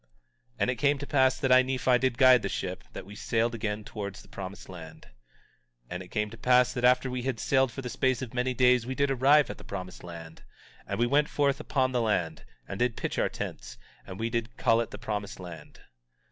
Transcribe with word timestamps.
18:22 0.01 0.07
And 0.61 0.69
it 0.71 0.75
came 0.77 0.97
to 0.97 1.05
pass 1.05 1.37
that 1.39 1.51
I, 1.51 1.61
Nephi, 1.61 1.99
did 1.99 2.17
guide 2.17 2.41
the 2.41 2.49
ship, 2.49 2.83
that 2.93 3.05
we 3.05 3.13
sailed 3.15 3.53
again 3.53 3.83
towards 3.83 4.23
the 4.23 4.29
promised 4.29 4.67
land. 4.67 5.09
18:23 5.91 5.91
And 5.91 6.01
it 6.01 6.07
came 6.07 6.31
to 6.31 6.37
pass 6.37 6.73
that 6.73 6.83
after 6.83 7.07
we 7.11 7.21
had 7.21 7.39
sailed 7.39 7.71
for 7.71 7.83
the 7.83 7.87
space 7.89 8.23
of 8.23 8.33
many 8.33 8.55
days 8.55 8.83
we 8.87 8.95
did 8.95 9.11
arrive 9.11 9.51
at 9.51 9.59
the 9.59 9.63
promised 9.63 10.03
land; 10.03 10.41
and 10.87 10.97
we 10.97 11.05
went 11.05 11.29
forth 11.29 11.59
upon 11.59 11.91
the 11.91 12.01
land, 12.01 12.45
and 12.67 12.79
did 12.79 12.97
pitch 12.97 13.19
our 13.19 13.29
tents; 13.29 13.77
and 14.07 14.19
we 14.19 14.31
did 14.31 14.57
call 14.57 14.81
it 14.81 14.89
the 14.89 14.97
promised 14.97 15.39
land. 15.39 15.81